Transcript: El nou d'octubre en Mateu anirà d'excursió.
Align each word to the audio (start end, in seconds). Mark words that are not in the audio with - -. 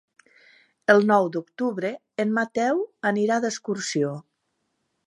El 0.93 1.05
nou 1.11 1.27
d'octubre 1.35 1.93
en 2.25 2.35
Mateu 2.39 2.83
anirà 3.13 3.39
d'excursió. 3.45 4.15